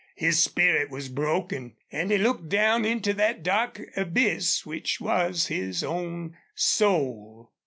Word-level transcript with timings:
His 0.15 0.41
spirit 0.41 0.89
was 0.89 1.09
broken. 1.09 1.75
And 1.91 2.09
he 2.09 2.17
looked 2.17 2.49
down 2.49 2.85
into 2.85 3.13
that 3.13 3.43
dark 3.43 3.79
abyss 3.95 4.65
which 4.65 4.99
was 4.99 5.45
his 5.45 5.83
own 5.83 6.35
soul. 6.55 7.51